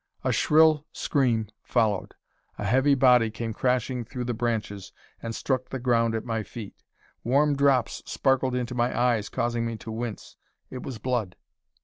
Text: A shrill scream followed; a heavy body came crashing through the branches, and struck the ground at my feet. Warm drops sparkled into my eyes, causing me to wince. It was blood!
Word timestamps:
A 0.23 0.31
shrill 0.31 0.83
scream 0.91 1.49
followed; 1.61 2.15
a 2.57 2.65
heavy 2.65 2.95
body 2.95 3.29
came 3.29 3.53
crashing 3.53 4.03
through 4.03 4.23
the 4.23 4.33
branches, 4.33 4.91
and 5.21 5.35
struck 5.35 5.69
the 5.69 5.77
ground 5.77 6.15
at 6.15 6.25
my 6.25 6.41
feet. 6.41 6.73
Warm 7.23 7.55
drops 7.55 8.01
sparkled 8.07 8.55
into 8.55 8.73
my 8.73 8.99
eyes, 8.99 9.29
causing 9.29 9.63
me 9.63 9.77
to 9.77 9.91
wince. 9.91 10.37
It 10.71 10.81
was 10.81 10.97
blood! 10.97 11.35